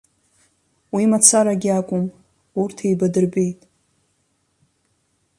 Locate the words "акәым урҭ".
1.79-2.77